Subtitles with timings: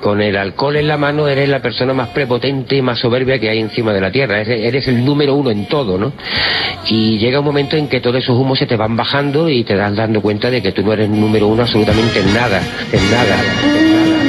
[0.00, 3.50] con el alcohol en la mano eres la persona más prepotente y más soberbia que
[3.50, 4.40] hay encima de la tierra.
[4.40, 6.12] Eres, el número uno en todo, ¿no?
[6.88, 9.76] Y llega un momento en que todos esos humos se te van bajando y te
[9.76, 12.60] das dando cuenta de que tú no eres número uno absolutamente en nada,
[12.92, 13.36] en nada,
[13.78, 14.27] en nada.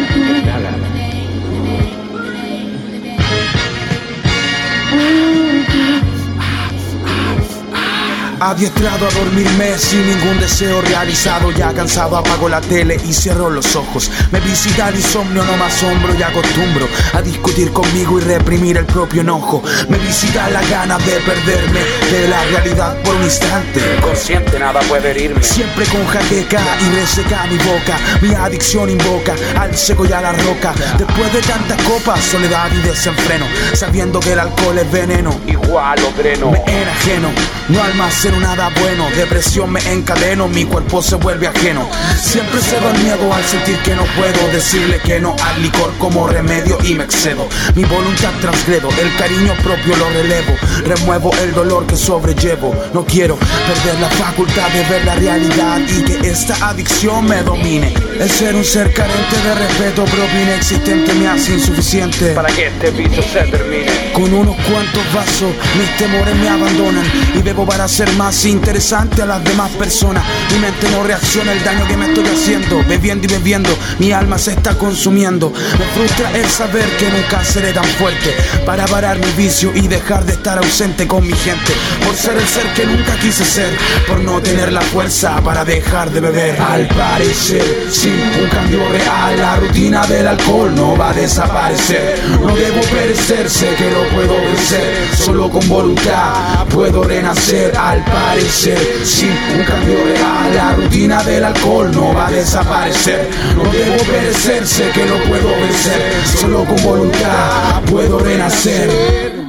[8.41, 13.75] Adiestrado a dormirme sin ningún deseo realizado Ya cansado apago la tele y cierro los
[13.75, 14.09] ojos.
[14.31, 18.85] Me visita el insomnio, no me asombro y acostumbro A discutir conmigo y reprimir el
[18.85, 19.61] propio enojo.
[19.89, 21.81] Me visita la gana de perderme
[22.11, 23.81] de la realidad por un instante.
[24.01, 25.43] Consciente, nada puede herirme.
[25.43, 27.97] Siempre con jaqueca y reseca mi boca.
[28.21, 30.73] Mi adicción invoca al seco y a la roca.
[30.97, 33.45] Después de tantas copas, soledad y desenfreno.
[33.73, 35.37] Sabiendo que el alcohol es veneno.
[35.45, 36.51] Igual lo dreno.
[36.51, 37.29] me enajeno,
[37.67, 41.89] no almaceno nada bueno, depresión me encadeno, mi cuerpo se vuelve ajeno.
[42.21, 46.27] Siempre cedo el miedo al sentir que no puedo decirle que no al licor como
[46.27, 47.47] remedio y me excedo.
[47.75, 52.75] Mi voluntad transgredo, el cariño propio lo relevo, remuevo el dolor que sobrellevo.
[52.93, 57.93] No quiero perder la facultad de ver la realidad y que esta adicción me domine.
[58.19, 62.33] El ser un ser carente de respeto propio inexistente me hace insuficiente.
[62.33, 63.98] Para que este piso se termine.
[64.19, 69.25] Con unos cuantos vasos, mis temores me abandonan y bebo para ser más interesante a
[69.25, 70.25] las demás personas.
[70.51, 72.83] Mi mente no reacciona al daño que me estoy haciendo.
[72.85, 75.51] Bebiendo y bebiendo, mi alma se está consumiendo.
[75.51, 80.25] Me frustra el saber que nunca seré tan fuerte para parar mi vicio y dejar
[80.25, 81.71] de estar ausente con mi gente.
[82.05, 83.69] Por ser el ser que nunca quise ser,
[84.05, 86.59] por no tener la fuerza para dejar de beber.
[86.61, 92.19] Al parecer, sin un cambio real, la rutina del alcohol no va a desaparecer.
[92.41, 95.07] No debo perecer, sé que lo puedo vencer.
[95.15, 97.75] Solo con voluntad puedo renacer.
[97.77, 103.29] Al parecer, sin un cambio real, la rutina del alcohol no va a desaparecer.
[103.55, 106.13] No debo perecer, sé que lo puedo vencer.
[106.39, 108.89] Solo con voluntad puedo renacer.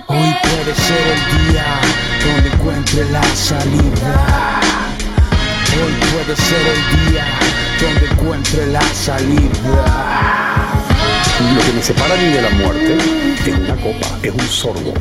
[0.06, 1.80] Hoy puede ser el día
[2.24, 4.60] donde encuentre la salida.
[5.72, 7.24] Hoy puede ser el día
[7.80, 10.29] donde encuentre la salida.
[11.40, 12.98] Lo que me separa a mí de la muerte
[13.46, 14.92] es una copa, es un sorbo,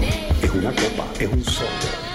[0.42, 2.09] es una copa, es un sorbo.